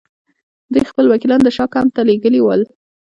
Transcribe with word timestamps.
دوی 0.71 0.83
خپل 0.91 1.05
وکیلان 1.09 1.41
د 1.43 1.49
شاه 1.55 1.69
کمپ 1.73 1.89
ته 1.95 2.01
لېږلي 2.09 2.41
ول. 2.43 2.61